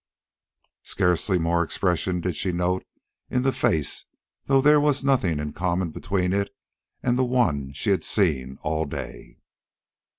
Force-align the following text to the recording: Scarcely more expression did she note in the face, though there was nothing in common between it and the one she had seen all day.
Scarcely 0.81 1.37
more 1.37 1.61
expression 1.63 2.21
did 2.21 2.35
she 2.35 2.51
note 2.51 2.87
in 3.29 3.43
the 3.43 3.51
face, 3.51 4.07
though 4.45 4.59
there 4.59 4.81
was 4.81 5.03
nothing 5.03 5.37
in 5.37 5.53
common 5.53 5.91
between 5.91 6.33
it 6.33 6.49
and 7.03 7.19
the 7.19 7.23
one 7.23 7.71
she 7.73 7.91
had 7.91 8.03
seen 8.03 8.57
all 8.63 8.85
day. 8.85 9.37